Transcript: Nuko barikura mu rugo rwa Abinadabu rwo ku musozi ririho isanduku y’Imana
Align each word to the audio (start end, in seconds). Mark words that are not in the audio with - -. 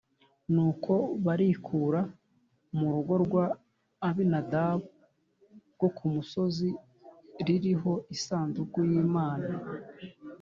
Nuko 0.53 0.93
barikura 1.25 2.01
mu 2.77 2.87
rugo 2.93 3.13
rwa 3.25 3.45
Abinadabu 4.07 4.87
rwo 5.75 5.87
ku 5.97 6.05
musozi 6.13 6.69
ririho 7.45 7.93
isanduku 8.15 8.77
y’Imana 8.89 9.51